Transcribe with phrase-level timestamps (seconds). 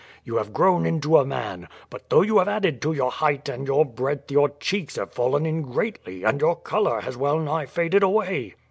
[0.23, 3.67] You have grown into a man; but though you have added to your height and
[3.67, 8.01] your breadth your cheeks have fallen in greatly, and your colour has well nigh faded
[8.01, 8.55] away."